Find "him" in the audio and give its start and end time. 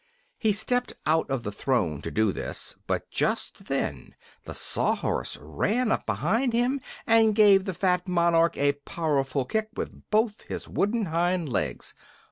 6.53-6.81